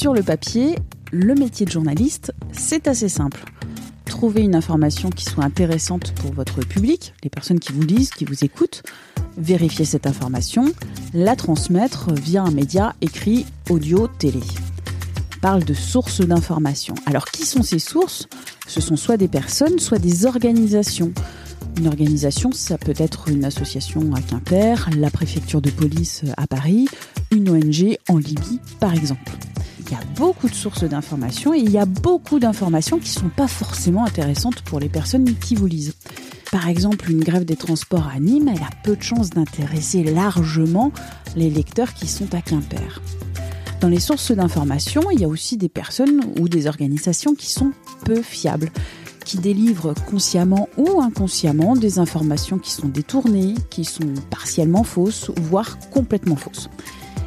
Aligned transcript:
Sur 0.00 0.14
le 0.14 0.22
papier, 0.22 0.76
le 1.12 1.34
métier 1.34 1.66
de 1.66 1.70
journaliste, 1.70 2.32
c'est 2.52 2.88
assez 2.88 3.10
simple. 3.10 3.44
Trouver 4.06 4.40
une 4.40 4.54
information 4.54 5.10
qui 5.10 5.26
soit 5.26 5.44
intéressante 5.44 6.14
pour 6.14 6.32
votre 6.32 6.60
public, 6.60 7.12
les 7.22 7.28
personnes 7.28 7.60
qui 7.60 7.74
vous 7.74 7.82
lisent, 7.82 8.08
qui 8.08 8.24
vous 8.24 8.42
écoutent, 8.42 8.82
vérifier 9.36 9.84
cette 9.84 10.06
information, 10.06 10.64
la 11.12 11.36
transmettre 11.36 12.14
via 12.14 12.42
un 12.42 12.50
média 12.50 12.94
écrit, 13.02 13.44
audio, 13.68 14.06
télé. 14.06 14.40
Parle 15.42 15.64
de 15.64 15.74
sources 15.74 16.22
d'informations. 16.22 16.94
Alors 17.04 17.26
qui 17.26 17.44
sont 17.44 17.62
ces 17.62 17.78
sources? 17.78 18.26
Ce 18.66 18.80
sont 18.80 18.96
soit 18.96 19.18
des 19.18 19.28
personnes, 19.28 19.78
soit 19.78 19.98
des 19.98 20.24
organisations. 20.24 21.12
Une 21.76 21.88
organisation, 21.88 22.52
ça 22.52 22.78
peut 22.78 22.94
être 22.96 23.28
une 23.28 23.44
association 23.44 24.14
à 24.14 24.22
Quimper, 24.22 24.88
la 24.96 25.10
préfecture 25.10 25.60
de 25.60 25.70
police 25.70 26.22
à 26.38 26.46
Paris, 26.46 26.88
une 27.30 27.50
ONG 27.50 27.98
en 28.08 28.16
Libye 28.16 28.60
par 28.80 28.94
exemple. 28.94 29.30
Il 29.90 29.94
y 29.94 29.96
a 29.96 30.04
beaucoup 30.16 30.48
de 30.48 30.54
sources 30.54 30.84
d'informations 30.84 31.52
et 31.52 31.58
il 31.58 31.70
y 31.70 31.78
a 31.78 31.84
beaucoup 31.84 32.38
d'informations 32.38 32.98
qui 32.98 33.12
ne 33.12 33.22
sont 33.22 33.28
pas 33.28 33.48
forcément 33.48 34.04
intéressantes 34.04 34.62
pour 34.62 34.78
les 34.78 34.88
personnes 34.88 35.34
qui 35.34 35.56
vous 35.56 35.66
lisent. 35.66 35.94
Par 36.52 36.68
exemple, 36.68 37.10
une 37.10 37.24
grève 37.24 37.44
des 37.44 37.56
transports 37.56 38.06
à 38.06 38.20
Nîmes, 38.20 38.46
elle 38.54 38.62
a 38.62 38.70
peu 38.84 38.94
de 38.94 39.02
chances 39.02 39.30
d'intéresser 39.30 40.04
largement 40.04 40.92
les 41.34 41.50
lecteurs 41.50 41.92
qui 41.92 42.06
sont 42.06 42.32
à 42.36 42.40
Quimper. 42.40 43.02
Dans 43.80 43.88
les 43.88 43.98
sources 43.98 44.30
d'information, 44.30 45.10
il 45.10 45.20
y 45.20 45.24
a 45.24 45.28
aussi 45.28 45.56
des 45.56 45.68
personnes 45.68 46.20
ou 46.38 46.48
des 46.48 46.68
organisations 46.68 47.34
qui 47.34 47.50
sont 47.50 47.72
peu 48.04 48.22
fiables, 48.22 48.70
qui 49.24 49.38
délivrent 49.38 49.94
consciemment 50.08 50.68
ou 50.76 51.00
inconsciemment 51.00 51.74
des 51.74 51.98
informations 51.98 52.58
qui 52.58 52.70
sont 52.70 52.88
détournées, 52.88 53.54
qui 53.70 53.84
sont 53.84 54.14
partiellement 54.30 54.84
fausses, 54.84 55.32
voire 55.36 55.78
complètement 55.90 56.36
fausses. 56.36 56.70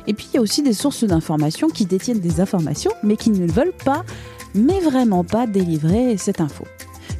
Et 0.07 0.13
puis 0.13 0.27
il 0.31 0.35
y 0.35 0.37
a 0.37 0.41
aussi 0.41 0.61
des 0.61 0.73
sources 0.73 1.03
d'informations 1.03 1.69
qui 1.69 1.85
détiennent 1.85 2.19
des 2.19 2.41
informations, 2.41 2.91
mais 3.03 3.17
qui 3.17 3.29
ne 3.29 3.49
veulent 3.49 3.73
pas, 3.85 4.03
mais 4.53 4.79
vraiment 4.79 5.23
pas 5.23 5.47
délivrer 5.47 6.17
cette 6.17 6.41
info. 6.41 6.65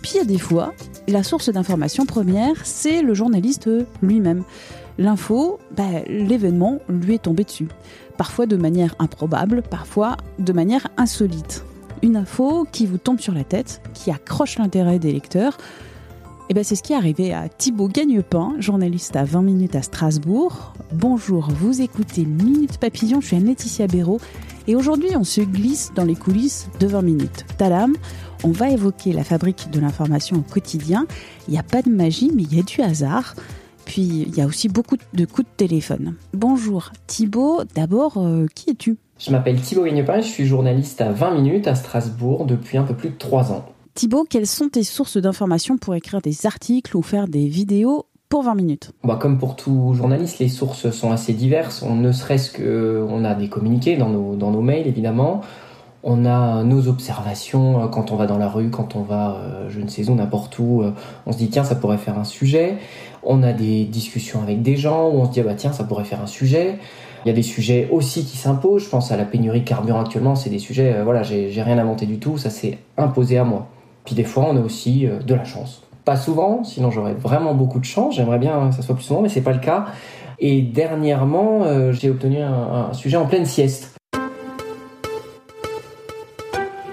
Puis 0.02 0.14
il 0.16 0.18
y 0.18 0.22
a 0.22 0.26
des 0.26 0.40
fois, 0.40 0.74
la 1.08 1.24
source 1.24 1.50
d'information 1.50 2.06
première, 2.06 2.66
c'est 2.66 3.02
le 3.02 3.14
journaliste 3.14 3.70
lui-même. 4.02 4.44
L'info, 4.98 5.60
bah, 5.76 6.04
l'événement 6.08 6.80
lui 6.88 7.16
est 7.16 7.24
tombé 7.24 7.44
dessus. 7.44 7.68
Parfois 8.18 8.46
de 8.46 8.56
manière 8.56 8.96
improbable, 9.00 9.64
parfois 9.64 10.18
de 10.40 10.54
manière 10.54 10.88
insolite. 10.98 11.66
Une 12.04 12.16
info 12.18 12.68
qui 12.72 12.86
vous 12.86 12.98
tombe 12.98 13.20
sur 13.20 13.34
la 13.34 13.44
tête, 13.44 13.82
qui 13.94 14.12
accroche 14.12 14.60
l'intérêt 14.60 15.00
des 15.00 15.14
lecteurs, 15.14 15.58
et 16.50 16.54
ben 16.54 16.64
c'est 16.64 16.76
ce 16.76 16.84
qui 16.84 16.94
est 16.94 16.96
arrivé 16.96 17.34
à 17.34 17.48
Thibaut 17.48 17.88
Gagnepin, 17.88 18.56
journaliste 18.60 19.16
à 19.16 19.24
20 19.24 19.42
minutes 19.42 19.76
à 19.76 19.82
Strasbourg. 19.82 20.74
Bonjour, 20.92 21.50
vous 21.50 21.82
écoutez 21.82 22.26
Minute 22.26 22.78
Papillon, 22.78 23.22
je 23.22 23.28
suis 23.28 23.36
Anne-Laetitia 23.38 23.88
Béraud 23.88 24.20
et 24.68 24.76
aujourd'hui 24.76 25.16
on 25.16 25.24
se 25.24 25.42
glisse 25.42 25.92
dans 25.96 26.04
les 26.04 26.16
coulisses 26.16 26.70
de 26.80 26.88
20 26.88 27.02
minutes. 27.02 27.46
Talam, 27.58 27.96
on 28.44 28.52
va 28.52 28.70
évoquer 28.70 29.14
la 29.14 29.24
fabrique 29.24 29.70
de 29.72 29.80
l'information 29.80 30.38
au 30.38 30.42
quotidien. 30.42 31.08
Il 31.48 31.52
n'y 31.52 31.60
a 31.60 31.64
pas 31.64 31.82
de 31.82 31.90
magie 31.90 32.32
mais 32.36 32.44
il 32.44 32.56
y 32.56 32.60
a 32.60 32.64
du 32.64 32.82
hasard. 32.82 33.36
Puis 33.86 34.02
il 34.02 34.36
y 34.36 34.42
a 34.42 34.46
aussi 34.46 34.70
beaucoup 34.70 34.98
de 35.14 35.26
coups 35.26 35.48
de 35.48 35.56
téléphone. 35.56 36.16
Bonjour 36.34 36.92
Thibaut, 37.08 37.62
d'abord 37.76 38.18
euh, 38.18 38.48
qui 38.54 38.72
es-tu? 38.72 38.98
Je 39.20 39.32
m'appelle 39.32 39.62
Thibaut 39.62 39.86
Gagnepin, 39.86 40.20
je 40.20 40.28
suis 40.28 40.46
journaliste 40.46 41.00
à 41.00 41.12
20 41.12 41.36
minutes 41.36 41.68
à 41.68 41.76
Strasbourg 41.76 42.46
depuis 42.46 42.78
un 42.78 42.84
peu 42.84 42.96
plus 42.96 43.10
de 43.10 43.18
3 43.18 43.52
ans. 43.52 43.73
Thibaut, 43.96 44.26
quelles 44.28 44.48
sont 44.48 44.70
tes 44.70 44.82
sources 44.82 45.18
d'informations 45.18 45.78
pour 45.78 45.94
écrire 45.94 46.20
des 46.20 46.48
articles 46.48 46.98
ou 46.98 47.04
faire 47.04 47.28
des 47.28 47.48
vidéos 47.48 48.08
pour 48.28 48.42
20 48.42 48.56
minutes? 48.56 48.92
Bah, 49.04 49.20
Comme 49.22 49.38
pour 49.38 49.56
tout 49.56 49.94
journaliste, 49.94 50.40
les 50.40 50.50
sources 50.50 50.90
sont 50.90 51.12
assez 51.12 51.34
diverses. 51.34 51.84
On 51.88 51.94
ne 51.94 52.12
serait-ce 52.12 52.50
que 52.50 53.06
on 53.08 53.24
a 53.24 53.36
des 53.36 53.50
communiqués 53.50 53.96
dans 53.96 54.10
nos, 54.10 54.36
dans 54.36 54.50
nos 54.50 54.62
mails, 54.62 54.88
évidemment. 54.88 55.42
On 56.02 56.26
a 56.26 56.64
nos 56.64 56.88
observations 56.88 57.84
euh, 57.84 57.88
quand 57.88 58.12
on 58.12 58.16
va 58.16 58.26
dans 58.26 58.40
la 58.40 58.50
rue, 58.50 58.72
quand 58.72 58.96
on 58.96 59.04
va, 59.04 59.36
euh, 59.36 59.70
je 59.70 59.80
ne 59.80 59.88
sais 59.88 60.10
où, 60.10 60.16
n'importe 60.16 60.58
où. 60.58 60.82
Euh, 60.82 60.92
on 61.28 61.32
se 61.32 61.38
dit, 61.38 61.50
tiens, 61.50 61.64
ça 61.64 61.76
pourrait 61.76 62.00
faire 62.00 62.18
un 62.18 62.24
sujet. 62.24 62.78
On 63.22 63.44
a 63.44 63.54
des 63.54 63.86
discussions 63.86 64.42
avec 64.42 64.64
des 64.64 64.76
gens 64.76 65.08
où 65.10 65.20
on 65.20 65.26
se 65.26 65.32
dit, 65.32 65.40
ah 65.40 65.44
bah 65.44 65.54
tiens, 65.54 65.72
ça 65.72 65.84
pourrait 65.84 66.04
faire 66.04 66.22
un 66.22 66.28
sujet. 66.28 66.80
Il 67.26 67.28
y 67.28 67.32
a 67.32 67.36
des 67.36 67.44
sujets 67.44 67.90
aussi 67.92 68.26
qui 68.26 68.38
s'imposent. 68.38 68.86
Je 68.86 68.90
pense 68.90 69.12
à 69.12 69.18
la 69.18 69.26
pénurie 69.26 69.62
de 69.62 69.68
carburant 69.70 70.02
actuellement. 70.02 70.36
C'est 70.36 70.50
des 70.50 70.58
sujets, 70.58 71.04
voilà, 71.04 71.22
j'ai 71.22 71.62
rien 71.62 71.78
inventé 71.78 72.08
du 72.08 72.18
tout. 72.18 72.40
Ça 72.40 72.50
s'est 72.50 72.80
imposé 72.98 73.38
à 73.38 73.44
moi. 73.44 73.70
Puis 74.06 74.16
des 74.16 74.24
fois, 74.24 74.48
on 74.50 74.58
a 74.58 74.60
aussi 74.60 75.08
euh, 75.08 75.20
de 75.20 75.34
la 75.34 75.46
chance. 75.46 75.84
Pas 76.06 76.18
souvent, 76.18 76.64
sinon 76.64 76.92
j'aurais 76.92 77.14
vraiment 77.14 77.54
beaucoup 77.54 77.80
de 77.80 77.86
chance. 77.86 78.16
J'aimerais 78.16 78.40
bien 78.40 78.70
que 78.70 78.76
ça 78.76 78.82
soit 78.82 78.96
plus 78.96 79.06
souvent, 79.06 79.22
mais 79.22 79.30
c'est 79.30 79.42
pas 79.42 79.54
le 79.54 79.60
cas. 79.60 79.86
Et 80.40 80.62
dernièrement, 80.62 81.64
euh, 81.64 81.94
j'ai 81.94 82.10
obtenu 82.10 82.42
un, 82.42 82.92
sujet 82.92 83.16
en 83.16 83.26
pleine 83.26 83.46
sieste. 83.46 83.96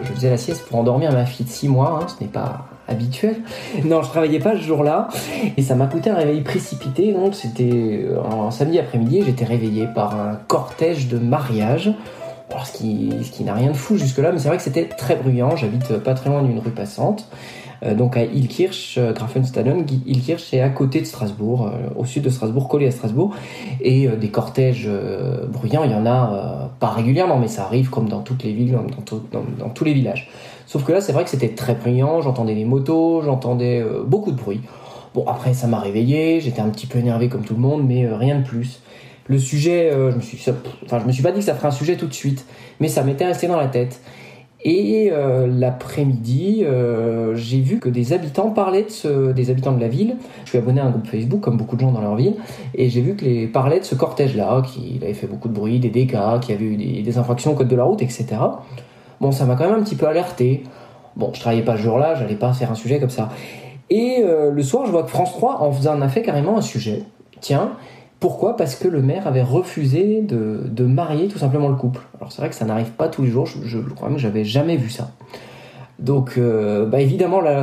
Je 0.02 0.12
faisais 0.12 0.30
la 0.30 0.36
sieste 0.36 0.66
pour 0.68 0.78
endormir 0.78 1.12
ma 1.12 1.26
fille 1.26 1.44
de 1.44 1.50
6 1.50 1.68
mois, 1.68 2.00
hein, 2.00 2.06
ce 2.06 2.22
n'est 2.22 2.30
pas 2.30 2.66
habituel. 2.86 3.36
Non, 3.84 4.02
je 4.02 4.08
travaillais 4.10 4.38
pas 4.38 4.52
ce 4.52 4.62
jour-là 4.62 5.08
et 5.56 5.62
ça 5.62 5.74
m'a 5.74 5.86
coûté 5.86 6.10
un 6.10 6.14
réveil 6.14 6.42
précipité. 6.42 7.12
Donc 7.12 7.34
c'était 7.34 8.06
un 8.30 8.50
samedi 8.50 8.78
après-midi, 8.78 9.22
j'étais 9.24 9.44
réveillé 9.44 9.88
par 9.92 10.14
un 10.14 10.36
cortège 10.46 11.08
de 11.08 11.18
mariage 11.18 11.92
ce 12.66 12.72
qui, 12.72 13.12
ce 13.22 13.30
qui 13.30 13.44
n'a 13.44 13.54
rien 13.54 13.68
de 13.68 13.76
fou 13.76 13.96
jusque-là, 13.96 14.32
mais 14.32 14.38
c'est 14.38 14.48
vrai 14.48 14.56
que 14.56 14.62
c'était 14.62 14.86
très 14.88 15.16
bruyant. 15.16 15.56
J'habite 15.56 15.98
pas 15.98 16.14
très 16.14 16.30
loin 16.30 16.42
d'une 16.42 16.58
rue 16.58 16.70
passante, 16.70 17.28
euh, 17.82 17.94
donc 17.94 18.16
à 18.16 18.24
Ilkirch, 18.24 18.98
euh. 18.98 19.14
Ilkirch 20.06 20.54
est 20.54 20.60
à 20.60 20.68
côté 20.68 21.00
de 21.00 21.06
Strasbourg, 21.06 21.66
euh, 21.66 21.88
au 21.96 22.04
sud 22.04 22.22
de 22.22 22.30
Strasbourg, 22.30 22.68
collé 22.68 22.86
à 22.86 22.90
Strasbourg. 22.90 23.34
Et 23.80 24.08
des 24.08 24.28
cortèges 24.28 24.88
bruyants, 25.48 25.84
il 25.84 25.90
y 25.90 25.94
en 25.94 26.06
a 26.06 26.70
pas 26.80 26.90
régulièrement, 26.90 27.38
mais 27.38 27.48
ça 27.48 27.64
arrive 27.64 27.90
comme 27.90 28.08
dans 28.08 28.20
toutes 28.20 28.42
les 28.44 28.52
villes, 28.52 28.72
dans, 28.72 29.40
dans, 29.58 29.68
tous 29.70 29.84
les 29.84 29.94
villages. 29.94 30.28
Sauf 30.66 30.84
que 30.84 30.92
là, 30.92 31.00
c'est 31.00 31.12
vrai 31.12 31.24
que 31.24 31.30
c'était 31.30 31.48
très 31.48 31.74
bruyant. 31.74 32.20
J'entendais 32.20 32.54
des 32.54 32.64
motos, 32.64 33.22
j'entendais 33.22 33.84
beaucoup 34.06 34.32
de 34.32 34.36
bruit. 34.36 34.60
Bon, 35.14 35.24
après, 35.26 35.54
ça 35.54 35.66
m'a 35.66 35.78
réveillé. 35.78 36.40
J'étais 36.40 36.60
un 36.60 36.68
petit 36.68 36.86
peu 36.86 36.98
énervé 36.98 37.28
comme 37.28 37.42
tout 37.42 37.54
le 37.54 37.60
monde, 37.60 37.82
mais 37.86 38.06
rien 38.06 38.38
de 38.38 38.44
plus. 38.44 38.80
Le 39.30 39.38
sujet, 39.38 39.92
euh, 39.92 40.10
je 40.10 40.16
me 40.16 40.20
suis, 40.20 40.44
enfin, 40.84 40.98
je 40.98 41.06
me 41.06 41.12
suis 41.12 41.22
pas 41.22 41.30
dit 41.30 41.38
que 41.38 41.44
ça 41.44 41.54
ferait 41.54 41.68
un 41.68 41.70
sujet 41.70 41.94
tout 41.94 42.08
de 42.08 42.12
suite, 42.12 42.44
mais 42.80 42.88
ça 42.88 43.04
m'était 43.04 43.24
resté 43.24 43.46
dans 43.46 43.58
la 43.58 43.68
tête. 43.68 44.00
Et 44.64 45.10
euh, 45.12 45.46
l'après-midi, 45.46 46.64
euh, 46.64 47.36
j'ai 47.36 47.60
vu 47.60 47.78
que 47.78 47.88
des 47.88 48.12
habitants 48.12 48.50
parlaient 48.50 48.82
de 48.82 48.90
ce, 48.90 49.30
des 49.30 49.50
habitants 49.50 49.70
de 49.70 49.80
la 49.80 49.86
ville. 49.86 50.16
Je 50.44 50.48
suis 50.48 50.58
abonné 50.58 50.80
à 50.80 50.86
un 50.86 50.90
groupe 50.90 51.06
Facebook, 51.06 51.42
comme 51.42 51.58
beaucoup 51.58 51.76
de 51.76 51.80
gens 51.80 51.92
dans 51.92 52.00
leur 52.00 52.16
ville, 52.16 52.34
et 52.74 52.90
j'ai 52.90 53.00
vu 53.02 53.14
que 53.14 53.24
les 53.24 53.46
parlaient 53.46 53.78
de 53.78 53.84
ce 53.84 53.94
cortège-là, 53.94 54.62
qui 54.62 54.98
avait 55.00 55.14
fait 55.14 55.28
beaucoup 55.28 55.46
de 55.46 55.54
bruit, 55.54 55.78
des 55.78 55.90
dégâts, 55.90 56.40
qui 56.40 56.52
avait 56.52 56.64
eu 56.64 57.02
des, 57.04 57.16
infractions 57.16 57.52
au 57.52 57.54
code 57.54 57.68
de 57.68 57.76
la 57.76 57.84
route, 57.84 58.02
etc. 58.02 58.26
Bon, 59.20 59.30
ça 59.30 59.44
m'a 59.44 59.54
quand 59.54 59.70
même 59.70 59.78
un 59.78 59.84
petit 59.84 59.94
peu 59.94 60.08
alerté. 60.08 60.64
Bon, 61.14 61.30
je 61.34 61.38
travaillais 61.38 61.62
pas 61.62 61.76
ce 61.76 61.82
jour-là, 61.82 62.16
j'allais 62.16 62.34
pas 62.34 62.52
faire 62.52 62.72
un 62.72 62.74
sujet 62.74 62.98
comme 62.98 63.10
ça. 63.10 63.28
Et 63.90 64.24
le 64.24 64.62
soir, 64.64 64.86
je 64.86 64.90
vois 64.90 65.04
que 65.04 65.10
France 65.10 65.30
3 65.34 65.62
en 65.62 65.70
faisant, 65.70 65.96
en 65.96 66.02
a 66.02 66.08
fait 66.08 66.22
carrément 66.22 66.58
un 66.58 66.62
sujet. 66.62 67.04
Tiens, 67.40 67.76
pourquoi? 68.20 68.56
Parce 68.56 68.76
que 68.76 68.86
le 68.86 69.00
maire 69.00 69.26
avait 69.26 69.42
refusé 69.42 70.20
de, 70.20 70.84
marier 70.84 71.28
tout 71.28 71.38
simplement 71.38 71.68
le 71.68 71.76
couple. 71.76 72.02
Alors 72.18 72.30
c'est 72.30 72.42
vrai 72.42 72.50
que 72.50 72.54
ça 72.54 72.66
n'arrive 72.66 72.90
pas 72.90 73.08
tous 73.08 73.22
les 73.22 73.30
jours, 73.30 73.46
je, 73.46 73.66
je, 73.66 73.78
crois 73.78 74.08
même 74.08 74.16
que 74.16 74.22
j'avais 74.22 74.44
jamais 74.44 74.76
vu 74.76 74.90
ça. 74.90 75.10
Donc, 76.00 76.38
euh, 76.38 76.86
bah 76.86 77.00
évidemment, 77.00 77.42
là, 77.42 77.62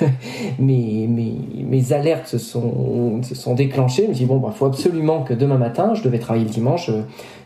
mes, 0.58 1.06
mes, 1.06 1.34
mes, 1.62 1.92
alertes 1.92 2.26
se 2.26 2.38
sont, 2.38 3.22
se 3.22 3.34
sont 3.34 3.54
déclenchées. 3.54 4.04
Je 4.04 4.08
me 4.08 4.14
dis, 4.14 4.24
bon, 4.24 4.38
il 4.38 4.42
bah, 4.42 4.54
faut 4.56 4.64
absolument 4.64 5.22
que 5.22 5.34
demain 5.34 5.58
matin, 5.58 5.92
je 5.92 6.02
devais 6.02 6.18
travailler 6.18 6.46
le 6.46 6.50
dimanche, 6.50 6.90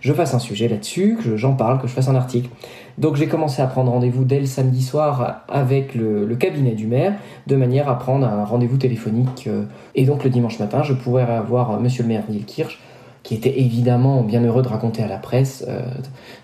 je, 0.00 0.12
fasse 0.12 0.34
un 0.34 0.38
sujet 0.38 0.68
là-dessus, 0.68 1.18
que 1.22 1.36
j'en 1.36 1.54
parle, 1.54 1.80
que 1.80 1.88
je 1.88 1.92
fasse 1.92 2.08
un 2.08 2.14
article. 2.14 2.50
Donc, 2.98 3.16
j'ai 3.16 3.26
commencé 3.26 3.62
à 3.62 3.66
prendre 3.66 3.90
rendez-vous 3.90 4.24
dès 4.24 4.38
le 4.38 4.46
samedi 4.46 4.80
soir 4.80 5.42
avec 5.48 5.96
le, 5.96 6.36
cabinet 6.36 6.72
du 6.72 6.86
maire, 6.86 7.14
de 7.48 7.56
manière 7.56 7.88
à 7.88 7.98
prendre 7.98 8.24
un 8.24 8.44
rendez-vous 8.44 8.76
téléphonique. 8.76 9.48
Euh, 9.48 9.64
et 9.96 10.04
donc, 10.04 10.22
le 10.22 10.30
dimanche 10.30 10.60
matin, 10.60 10.84
je 10.84 10.92
pourrais 10.92 11.24
avoir 11.24 11.80
monsieur 11.80 12.04
le 12.04 12.10
maire 12.10 12.22
Kirch, 12.46 12.78
qui 13.24 13.34
était 13.34 13.60
évidemment 13.60 14.22
bien 14.22 14.40
heureux 14.42 14.62
de 14.62 14.68
raconter 14.68 15.02
à 15.02 15.08
la 15.08 15.18
presse 15.18 15.64
euh, 15.68 15.82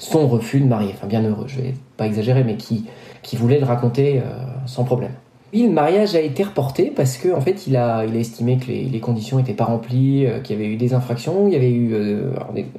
son 0.01 0.27
refus 0.27 0.59
de 0.59 0.67
marier. 0.67 0.91
Enfin, 0.95 1.07
bien 1.07 1.23
heureux, 1.23 1.45
je 1.47 1.61
vais 1.61 1.75
pas 1.97 2.07
exagérer, 2.07 2.43
mais 2.43 2.57
qui 2.57 2.87
qui 3.25 3.37
voulait 3.37 3.59
le 3.59 3.65
raconter 3.65 4.19
euh, 4.19 4.31
sans 4.67 4.85
problème. 4.85 5.11
Oui, 5.53 5.63
le 5.63 5.73
mariage 5.73 6.15
a 6.15 6.21
été 6.21 6.43
reporté 6.43 6.93
parce 6.95 7.17
qu'en 7.17 7.39
en 7.39 7.41
fait, 7.41 7.67
il 7.67 7.77
a, 7.77 8.05
estimé 8.05 8.59
que 8.59 8.67
les, 8.67 9.01
conditions 9.01 9.39
n'étaient 9.39 9.55
pas 9.55 9.65
remplies, 9.65 10.27
euh, 10.27 10.41
qu'il 10.41 10.57
y 10.57 10.59
avait 10.59 10.69
eu 10.69 10.77
des 10.77 10.95
infractions. 10.95 11.49
Il 11.49 11.53
y 11.53 11.57
avait 11.57 11.71
eu 11.71 11.95
euh, 11.95 12.31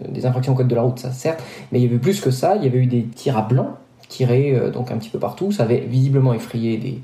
des, 0.09 0.25
infractions 0.25 0.53
au 0.53 0.55
code 0.55 0.67
de 0.67 0.75
la 0.75 0.81
route, 0.81 0.99
ça 0.99 1.11
certes, 1.11 1.43
mais 1.71 1.79
il 1.79 1.83
y 1.83 1.87
avait 1.87 1.97
plus 1.97 2.21
que 2.21 2.31
ça. 2.31 2.55
Il 2.55 2.63
y 2.63 2.67
avait 2.67 2.77
eu 2.77 2.85
des 2.85 3.03
tirs 3.03 3.37
à 3.37 3.41
blanc 3.41 3.71
tirés 4.07 4.55
donc 4.71 4.91
un 4.91 4.97
petit 4.97 5.09
peu 5.09 5.17
partout. 5.17 5.51
Ça 5.51 5.63
avait 5.63 5.79
visiblement 5.79 6.33
effrayé 6.33 7.01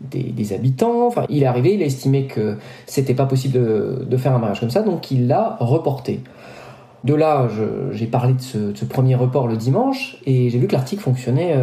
des, 0.00 0.52
habitants. 0.52 1.06
Enfin, 1.06 1.24
il 1.30 1.42
est 1.42 1.46
arrivé, 1.46 1.74
il 1.74 1.82
a 1.82 1.86
estimé 1.86 2.26
que 2.26 2.58
c'était 2.86 3.14
pas 3.14 3.24
possible 3.24 3.58
de, 4.06 4.16
faire 4.18 4.34
un 4.34 4.38
mariage 4.38 4.60
comme 4.60 4.70
ça, 4.70 4.82
donc 4.82 5.10
il 5.10 5.28
l'a 5.28 5.56
reporté. 5.60 6.20
De 7.04 7.14
là, 7.14 7.48
j'ai 7.92 8.06
parlé 8.06 8.34
de 8.34 8.40
ce, 8.74 8.84
premier 8.84 9.14
report 9.14 9.48
le 9.48 9.56
dimanche 9.56 10.18
et 10.26 10.50
j'ai 10.50 10.58
vu 10.58 10.66
que 10.66 10.72
l'article 10.72 11.02
fonctionnait 11.02 11.56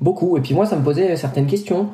Beaucoup. 0.00 0.36
Et 0.36 0.40
puis 0.40 0.54
moi, 0.54 0.66
ça 0.66 0.76
me 0.76 0.84
posait 0.84 1.16
certaines 1.16 1.46
questions. 1.46 1.88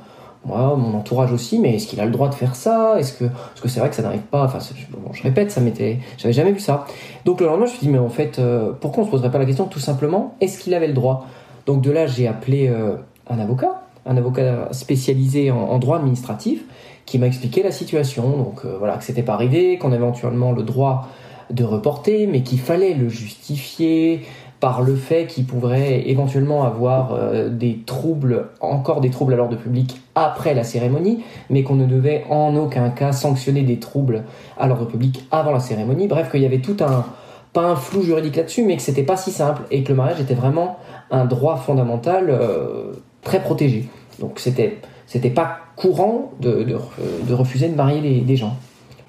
Moi, 0.45 0.77
mon 0.77 0.99
entourage 0.99 1.33
aussi, 1.33 1.61
mais 1.61 1.77
est-ce 1.77 1.87
qu'il 1.87 2.01
a 2.01 2.05
le 2.05 2.11
droit 2.11 2.29
de 2.29 2.35
faire 2.35 2.57
ça? 2.57 2.97
Est-ce 2.99 3.13
que, 3.13 3.27
c'est 3.69 3.79
vrai 3.79 3.89
que 3.91 3.95
ça 3.95 4.03
n'arrive 4.03 4.23
pas. 4.23 4.45
Enfin, 4.45 4.59
bon, 4.91 5.13
je 5.13 5.23
répète, 5.23 5.53
ça 5.53 5.61
m'était, 5.61 6.01
j'avais 6.19 6.33
jamais 6.33 6.51
vu 6.51 6.59
ça. 6.59 6.85
Donc 7.25 7.41
le 7.41 7.47
lendemain, 7.47 7.67
je 7.67 7.73
me 7.73 7.77
suis 7.77 7.87
dit, 7.87 7.93
mais 7.93 7.99
en 7.99 8.09
fait, 8.09 8.41
euh, 8.41 8.73
pourquoi 8.73 9.05
on 9.05 9.07
se 9.07 9.11
poserait 9.13 9.31
pas 9.31 9.39
la 9.39 9.47
question 9.47 9.67
tout 9.67 9.79
simplement? 9.79 10.35
Est-ce 10.41 10.59
qu'il 10.59 10.75
avait 10.75 10.89
le 10.89 10.95
droit? 10.95 11.27
Donc 11.67 11.81
de 11.81 11.93
là, 11.93 12.09
j'ai 12.09 12.27
appelé 12.27 12.69
euh, 12.69 12.97
un 13.31 13.39
avocat, 13.39 13.83
un 14.05 14.17
avocat 14.17 14.69
spécialisé 14.73 15.53
en, 15.53 15.79
droit 15.79 15.99
administratif, 15.99 16.65
qui 17.07 17.19
m'a 17.19 17.29
expliqué 17.29 17.63
la 17.63 17.71
situation. 17.71 18.37
Donc 18.37 18.63
euh, 18.65 18.75
voilà, 18.79 18.97
que 18.97 19.05
c'était 19.05 19.23
pas 19.23 19.35
arrivé, 19.35 19.79
qu'on 19.79 19.93
avait 19.93 20.03
éventuellement 20.03 20.51
le 20.51 20.65
droit 20.65 21.09
de 21.51 21.63
reporter, 21.63 22.27
mais 22.27 22.43
qu'il 22.43 22.59
fallait 22.59 22.95
le 22.95 23.09
justifier, 23.09 24.23
par 24.63 24.81
le 24.81 24.95
fait 24.95 25.27
qu'il 25.27 25.45
pourrait 25.45 26.09
éventuellement 26.09 26.63
avoir 26.63 27.15
euh, 27.15 27.49
des 27.49 27.81
troubles, 27.85 28.47
encore 28.61 29.01
des 29.01 29.11
troubles 29.11 29.35
à 29.35 29.37
l'ordre 29.37 29.57
public 29.57 30.01
après 30.15 30.55
la 30.55 30.63
cérémonie, 30.63 31.25
mais 31.51 31.65
qu'on 31.65 31.75
ne 31.75 31.85
devait 31.85 32.23
en 32.31 32.55
aucun 32.55 32.91
cas 32.91 33.11
sanctionner 33.11 33.63
des 33.63 33.81
troubles 33.81 34.23
à 34.57 34.69
l'ordre 34.69 34.87
public 34.87 35.27
avant 35.33 35.51
la 35.51 35.59
cérémonie. 35.59 36.07
Bref, 36.07 36.31
qu'il 36.31 36.43
y 36.43 36.47
avait 36.47 36.61
tout 36.61 36.77
un, 36.79 37.05
pas 37.53 37.65
un 37.65 37.75
flou 37.75 38.03
juridique 38.03 38.37
là-dessus, 38.37 38.63
mais 38.63 38.77
que 38.77 38.83
c'était 38.83 39.03
pas 39.03 39.17
si 39.17 39.33
simple 39.33 39.63
et 39.73 39.83
que 39.83 39.89
le 39.89 39.97
mariage 39.97 40.21
était 40.21 40.35
vraiment 40.35 40.77
un 41.11 41.25
droit 41.25 41.57
fondamental 41.57 42.31
euh, 42.31 42.93
très 43.23 43.43
protégé. 43.43 43.89
Donc 44.21 44.39
c'était 44.39 44.79
c'était 45.07 45.31
pas 45.31 45.59
courant 45.75 46.31
de, 46.41 46.63
de, 46.63 47.35
refuser 47.35 47.69
de 47.69 47.75
marier 47.75 48.21
des 48.21 48.37
gens. 48.37 48.57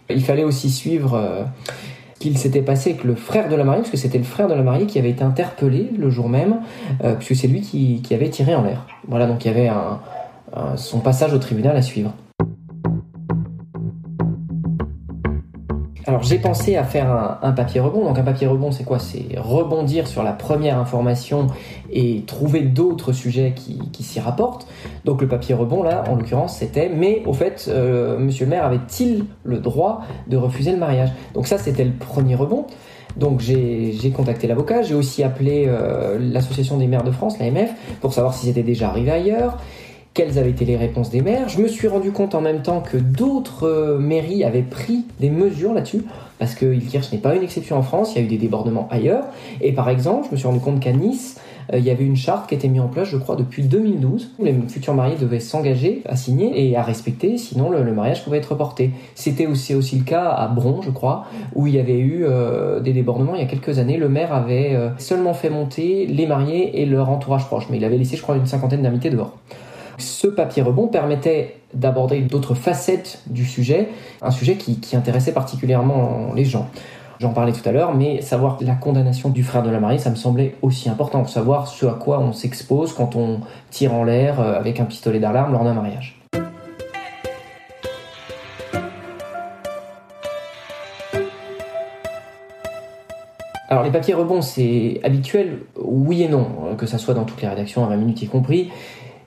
Il 0.10 0.24
fallait 0.24 0.44
aussi 0.44 0.72
suivre 0.72 1.14
euh, 1.14 1.44
qu'il 2.24 2.38
s'était 2.38 2.62
passé 2.62 2.92
avec 2.92 3.04
le 3.04 3.16
frère 3.16 3.50
de 3.50 3.56
la 3.56 3.64
mariée, 3.64 3.82
parce 3.82 3.92
que 3.92 3.98
c'était 3.98 4.18
le 4.18 4.24
frère 4.24 4.48
de 4.48 4.54
la 4.54 4.64
mariée 4.64 4.86
qui 4.86 4.98
avait 4.98 5.10
été 5.10 5.24
interpellé 5.24 5.92
le 5.98 6.10
jour 6.10 6.30
même, 6.30 6.62
euh, 7.04 7.16
puisque 7.16 7.36
c'est 7.36 7.48
lui 7.48 7.62
qui, 7.62 8.02
avait 8.14 8.30
tiré 8.30 8.56
en 8.56 8.64
l'air. 8.64 8.86
Voilà, 9.08 9.26
donc 9.26 9.44
il 9.44 9.48
y 9.48 9.52
avait 9.52 9.70
son 10.76 11.00
passage 11.00 11.34
au 11.34 11.40
tribunal 11.40 11.76
à 11.76 11.82
suivre. 11.82 12.14
Alors 16.14 16.22
j'ai 16.22 16.38
pensé 16.38 16.76
à 16.76 16.84
faire 16.84 17.40
un, 17.42 17.52
papier 17.54 17.80
rebond. 17.80 18.06
Donc 18.06 18.20
un 18.20 18.24
papier 18.24 18.46
rebond, 18.46 18.72
c'est 18.72 18.84
quoi? 18.84 19.00
C'est 19.00 19.26
rebondir 19.36 20.06
sur 20.06 20.22
la 20.22 20.32
première 20.32 20.78
information 20.78 21.48
et 21.92 22.22
trouver 22.28 22.62
d'autres 22.62 23.14
sujets 23.14 23.56
qui, 23.56 24.04
s'y 24.04 24.20
rapportent. 24.20 24.68
Donc 25.06 25.22
le 25.22 25.28
papier 25.28 25.56
rebond, 25.56 25.82
là, 25.82 26.04
en 26.08 26.14
l'occurrence, 26.14 26.58
c'était 26.58 26.88
mais 26.88 27.24
au 27.26 27.34
fait, 27.34 27.66
euh, 27.68 28.20
monsieur 28.20 28.46
le 28.46 28.52
maire 28.52 28.64
avait-il 28.64 29.26
le 29.44 29.58
droit 29.58 30.02
de 30.28 30.38
refuser 30.38 30.72
le 30.74 30.78
mariage? 30.78 31.10
Donc 31.34 31.48
ça, 31.48 31.58
c'était 31.58 31.84
le 31.84 31.94
premier 31.94 32.36
rebond. 32.36 32.68
Donc 33.18 33.40
j'ai 33.40 34.14
contacté 34.16 34.46
l'avocat, 34.46 34.84
j'ai 34.84 34.94
aussi 34.94 35.24
appelé 35.24 35.66
euh, 35.68 36.20
l'association 36.22 36.78
des 36.78 36.86
maires 36.86 37.04
de 37.04 37.12
France, 37.12 37.40
l'AMF, 37.40 37.72
pour 38.02 38.14
savoir 38.14 38.36
si 38.36 38.46
c'était 38.46 38.62
déjà 38.62 38.90
arrivé 38.90 39.10
ailleurs 39.10 39.58
quelles 40.14 40.38
avaient 40.38 40.52
été 40.52 40.66
les 40.66 40.78
réponses 40.78 41.10
des 41.10 41.22
maires. 41.22 41.50
Je 41.50 41.60
me 41.60 41.68
suis 41.68 41.88
rendu 41.88 42.12
compte 42.12 42.36
en 42.36 42.42
même 42.42 42.62
temps 42.62 42.82
que 42.82 42.98
d'autres 42.98 43.68
euh, 43.68 43.98
mairies 43.98 44.44
avaient 44.44 44.62
pris 44.62 45.06
des 45.20 45.30
mesures 45.30 45.74
là-dessus, 45.74 46.04
parce 46.38 46.54
que 46.54 46.66
Ilkirch 46.66 47.12
n'est 47.12 47.18
pas 47.18 47.36
une 47.36 47.44
exception 47.44 47.78
en 47.78 47.82
France, 47.82 48.14
il 48.14 48.20
y 48.20 48.22
a 48.22 48.26
eu 48.26 48.30
des 48.30 48.38
débordements 48.38 48.88
ailleurs. 48.92 49.26
Et 49.60 49.72
par 49.72 49.90
exemple, 49.90 50.28
je 50.28 50.32
me 50.34 50.38
suis 50.38 50.48
rendu 50.48 50.60
compte 50.60 50.80
qu'à 50.80 50.92
Nice, 50.92 51.40
euh, 51.74 51.80
il 51.80 51.86
y 51.86 51.90
avait 51.90 52.04
une 52.04 52.16
charte 52.16 52.48
qui 52.48 52.54
était 52.54 52.68
mise 52.68 52.82
en 52.82 52.90
place, 52.90 53.08
je 53.08 53.18
crois, 53.18 53.36
depuis 53.36 53.64
2012. 53.64 54.34
Où 54.38 54.46
les 54.46 54.54
futurs 54.68 54.94
mariés 54.94 55.16
devaient 55.20 55.40
s'engager 55.40 56.04
à 56.06 56.16
signer 56.16 56.70
et 56.70 56.76
à 56.76 56.84
respecter, 56.84 57.40
sinon 57.40 57.72
le, 57.72 57.84
mariage 57.92 58.24
pouvait 58.24 58.38
être 58.38 58.52
reporté. 58.52 58.92
C'était 59.16 59.48
aussi, 59.48 59.74
le 59.74 60.04
cas 60.04 60.30
à 60.30 60.48
Bron, 60.48 60.82
je 60.84 60.92
crois, 60.92 61.26
où 61.56 61.66
il 61.66 61.74
y 61.74 61.80
avait 61.80 61.98
eu 61.98 62.26
euh, 62.26 62.82
des 62.82 62.94
débordements 62.94 63.34
il 63.34 63.42
y 63.42 63.44
a 63.44 63.48
quelques 63.48 63.80
années. 63.80 63.98
Le 63.98 64.10
maire 64.10 64.34
avait 64.34 64.78
seulement 65.00 65.34
fait 65.34 65.50
monter 65.50 66.06
les 66.06 66.28
mariés 66.28 66.82
et 66.82 66.86
leur 66.86 67.10
entourage 67.10 67.46
proche, 67.46 67.66
mais 67.72 67.78
il 67.78 67.86
avait 67.86 67.98
laissé, 67.98 68.16
je 68.16 68.22
crois, 68.22 68.36
une 68.36 68.46
cinquantaine 68.46 68.84
d'invités 68.84 69.10
dehors. 69.10 69.38
Ce 69.98 70.28
papier 70.28 70.62
rebond 70.64 70.88
permettait 70.88 71.58
d'aborder 71.74 72.22
d'autres 72.22 72.56
facettes 72.56 73.22
du 73.28 73.46
sujet, 73.46 73.90
un 74.22 74.32
sujet 74.32 74.56
qui, 74.56 74.96
intéressait 74.96 75.34
particulièrement 75.34 76.34
les 76.36 76.46
gens. 76.46 76.68
J'en 77.20 77.30
parlais 77.30 77.52
tout 77.52 77.68
à 77.68 77.72
l'heure, 77.72 77.96
mais 77.96 78.22
savoir 78.22 78.58
la 78.62 78.74
condamnation 78.74 79.30
du 79.30 79.44
frère 79.44 79.64
de 79.64 79.70
la 79.70 79.80
mariée, 79.80 80.00
ça 80.00 80.10
me 80.10 80.16
semblait 80.16 80.56
aussi 80.62 80.90
important, 80.90 81.26
savoir 81.26 81.68
ce 81.68 81.86
à 81.86 81.94
quoi 81.94 82.20
on 82.20 82.34
s'expose 82.34 82.94
quand 82.94 83.16
on 83.16 83.42
tire 83.70 83.94
en 83.94 84.04
l'air 84.04 84.40
euh, 84.40 84.58
avec 84.58 84.80
un 84.80 84.86
pistolet 84.86 85.20
d'alarme 85.20 85.54
lors 85.54 85.64
d'un 85.64 85.74
mariage. 85.74 86.20
Alors 93.70 93.84
les 93.84 93.92
papiers 93.92 94.14
rebonds, 94.14 94.42
c'est 94.42 95.00
habituel, 95.04 95.60
oui 95.82 96.24
et 96.24 96.28
non, 96.28 96.76
que 96.78 96.86
ça 96.86 96.98
soit 96.98 97.14
dans 97.14 97.24
toutes 97.24 97.42
les 97.42 97.48
rédactions 97.48 97.84
à 97.84 97.88
20 97.88 97.96
minutes 97.96 98.22
y 98.22 98.28
compris 98.28 98.70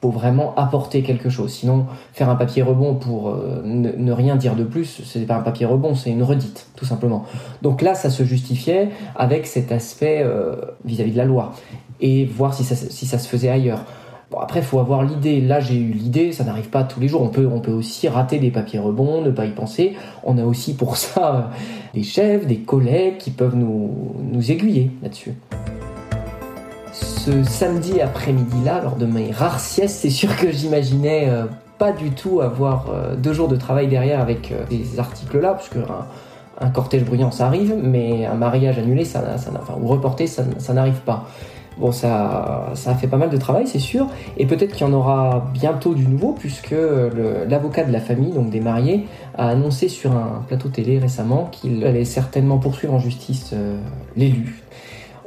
faut 0.07 0.11
vraiment 0.13 0.55
apporter 0.57 1.03
quelque 1.03 1.31
chose. 1.31 1.53
Sinon, 1.53 1.87
faire 2.13 2.31
un 2.31 2.37
papier 2.37 2.63
rebond 2.63 2.95
pour 2.95 3.31
euh, 3.31 3.61
ne, 3.65 4.13
rien 4.13 4.37
dire 4.37 4.55
de 4.55 4.63
plus, 4.63 5.03
c'est 5.05 5.27
pas 5.27 5.37
un 5.37 5.43
papier 5.43 5.67
rebond, 5.67 5.95
c'est 5.97 6.11
une 6.11 6.23
redite, 6.23 6.69
tout 6.77 6.85
simplement. 6.85 7.25
Donc 7.63 7.83
là, 7.83 7.95
ça 7.95 8.09
se 8.09 8.23
justifiait 8.23 8.91
avec 9.17 9.47
cet 9.47 9.73
aspect 9.73 10.21
euh, 10.23 10.55
vis-à-vis 10.85 11.11
de 11.11 11.17
la 11.17 11.25
loi 11.25 11.53
et 12.01 12.25
voir 12.25 12.55
si 12.55 12.63
ça, 12.63 12.77
se 13.19 13.29
faisait 13.29 13.49
ailleurs. 13.49 13.85
Bon, 14.31 14.39
après, 14.39 14.63
faut 14.63 14.79
avoir 14.79 15.03
l'idée. 15.03 15.41
Là, 15.41 15.59
j'ai 15.59 15.77
eu 15.77 15.93
l'idée, 15.93 16.31
ça 16.31 16.45
n'arrive 16.45 16.69
pas 16.69 16.85
tous 16.85 17.01
les 17.01 17.09
jours. 17.09 17.23
On 17.23 17.29
peut, 17.29 17.73
aussi 17.73 18.07
rater 18.09 18.39
des 18.39 18.53
papiers 18.53 18.79
rebonds, 18.79 19.23
ne 19.23 19.31
pas 19.31 19.47
y 19.47 19.53
penser. 19.53 19.95
On 20.23 20.39
a 20.39 20.45
aussi 20.45 20.75
pour 20.75 20.97
ça 20.97 21.35
euh, 21.35 21.41
des 21.95 22.05
chefs, 22.05 22.47
des 22.47 22.59
collègues 22.59 23.19
qui 23.19 23.31
peuvent 23.31 23.57
nous 23.57 24.51
aiguiller 24.51 24.93
là-dessus 25.03 25.35
ce 27.27 27.43
samedi 27.43 28.01
après-midi-là, 28.01 28.83
lors 28.85 28.95
de 28.95 29.05
mes 29.05 29.33
rares 29.33 29.59
siestes, 29.59 29.97
c'est 29.97 30.11
sûr 30.11 30.37
que 30.37 30.53
j'imaginais 30.53 31.29
euh, 31.29 31.47
pas 31.77 31.91
du 31.91 32.13
tout 32.13 32.41
avoir 32.41 32.87
euh, 32.89 33.17
deux 33.17 33.33
jours 33.33 33.49
de 33.49 33.57
travail 33.57 33.89
derrière 33.89 34.21
avec 34.21 34.53
euh, 34.53 34.65
ces 34.71 35.01
articles-là, 35.01 35.55
parce 35.55 35.69
un, 35.75 36.65
un, 36.65 36.71
cortège 36.71 37.05
bruyant 37.05 37.33
ça 37.33 37.47
arrive, 37.47 37.75
mais 37.83 38.27
un 38.27 38.35
mariage 38.35 38.79
annulé, 38.79 39.05
ça, 39.05 39.39
ça 39.39 39.51
enfin, 39.61 39.75
ou 39.81 39.89
reporté, 39.89 40.29
ça, 40.29 40.45
n'arrive 40.73 41.01
pas. 41.01 41.27
Bon, 41.79 41.91
ça, 41.91 42.71
ça 42.75 42.93
a 42.93 42.95
fait 42.95 43.09
pas 43.09 43.17
mal 43.17 43.31
de 43.31 43.37
travail, 43.37 43.67
c'est 43.67 43.81
sûr, 43.81 44.07
et 44.37 44.47
peut-être 44.47 44.73
qu'il 44.73 44.87
y 44.87 44.89
en 44.89 44.93
aura 44.93 45.51
bientôt 45.53 45.95
du 45.95 46.07
nouveau, 46.07 46.33
puisque 46.33 46.77
l'avocat 47.49 47.83
de 47.83 47.93
la 47.93 48.01
famille, 48.01 48.31
donc 48.31 48.51
des 48.51 48.61
mariés, 48.61 49.05
a 49.37 49.49
annoncé 49.49 49.89
sur 49.89 50.13
un 50.13 50.45
plateau 50.47 50.69
télé 50.69 51.01
récemment 51.01 51.49
qu'il 51.51 51.85
allait 51.85 52.05
certainement 52.05 52.59
poursuivre 52.59 52.95
en 52.95 53.01
justice 53.01 53.53
l'élu. 54.17 54.63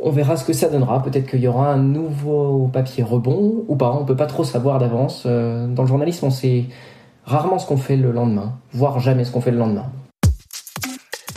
On 0.02 0.12
verra 0.12 0.38
ce 0.38 0.46
que 0.46 0.54
ça 0.54 0.70
donnera. 0.70 1.04
Peut-être 1.04 1.28
qu'il 1.30 1.42
y 1.42 1.48
aura 1.48 1.72
un 1.72 1.78
nouveau 1.78 2.70
papier 2.72 3.04
rebond 3.04 3.66
ou 3.68 3.76
pas. 3.76 3.92
On 3.92 4.06
peut 4.06 4.16
pas 4.16 4.28
trop 4.28 4.44
savoir 4.44 4.80
d'avance. 4.80 5.24
Euh, 5.26 5.68
dans 5.68 5.84
le 5.84 5.88
journalisme, 5.88 6.26
on 6.26 6.32
sait 6.32 6.66
rarement 7.26 7.60
ce 7.60 7.68
qu'on 7.68 7.78
fait 7.78 7.98
le 7.98 8.12
lendemain, 8.12 8.54
voire 8.72 9.00
jamais 9.00 9.24
ce 9.24 9.32
qu'on 9.32 9.42
fait 9.42 9.52
le 9.52 9.58
lendemain. 9.58 9.92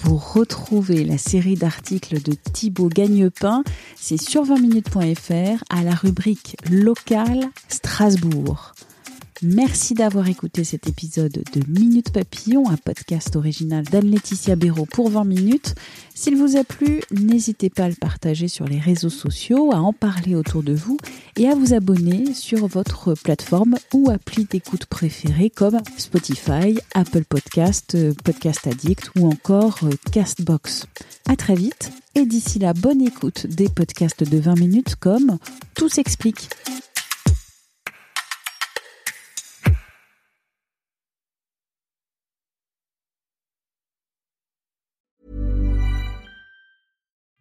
Pour 0.02 0.32
retrouver 0.32 1.04
la 1.04 1.18
série 1.18 1.54
d'articles 1.54 2.22
de 2.22 2.32
Thibaut 2.52 2.88
Gagnepin, 2.88 3.62
c'est 3.96 4.20
sur 4.20 4.44
20minutes.fr 4.44 5.62
à 5.70 5.82
la 5.82 5.94
rubrique 5.94 6.56
Local 6.70 7.40
Strasbourg. 7.68 8.74
Merci 9.44 9.94
d'avoir 9.94 10.28
écouté 10.28 10.62
cet 10.62 10.86
épisode 10.86 11.32
de 11.32 11.62
Minute 11.66 12.12
Papillon, 12.12 12.70
un 12.70 12.76
podcast 12.76 13.34
original 13.34 13.82
d'Anne-Laetitia 13.82 14.54
Béraud 14.54 14.86
pour 14.86 15.10
20 15.10 15.24
minutes. 15.24 15.74
S'il 16.14 16.36
vous 16.36 16.56
a 16.56 16.62
plu, 16.62 17.02
n'hésitez 17.10 17.68
pas 17.68 17.84
à 17.84 17.88
le 17.88 17.96
partager 17.96 18.46
sur 18.46 18.66
les 18.66 18.78
réseaux 18.78 19.10
sociaux, 19.10 19.72
à 19.72 19.78
en 19.78 19.92
parler 19.92 20.36
autour 20.36 20.62
de 20.62 20.72
vous 20.72 20.96
et 21.36 21.48
à 21.48 21.56
vous 21.56 21.74
abonner 21.74 22.34
sur 22.34 22.68
votre 22.68 23.14
plateforme 23.14 23.74
ou 23.92 24.10
appli 24.10 24.44
d'écoute 24.44 24.86
préférée 24.86 25.50
comme 25.50 25.80
Spotify, 25.96 26.78
Apple 26.94 27.24
Podcast, 27.24 27.96
Podcast 28.22 28.68
Addict 28.68 29.10
ou 29.18 29.26
encore 29.26 29.80
Castbox. 30.12 30.86
À 31.28 31.34
très 31.34 31.56
vite 31.56 31.90
et 32.14 32.26
d'ici 32.26 32.60
là, 32.60 32.74
bonne 32.74 33.02
écoute 33.02 33.48
des 33.48 33.68
podcasts 33.68 34.22
de 34.22 34.38
20 34.38 34.58
minutes 34.58 34.94
comme 34.96 35.38
Tout 35.74 35.88
s'explique. 35.88 36.48